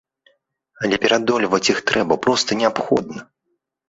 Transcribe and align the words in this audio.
Але 0.85 0.95
пераадольваць 1.03 1.59
іх 1.73 1.81
трэба, 1.91 2.17
проста 2.25 2.57
неабходна. 2.63 3.19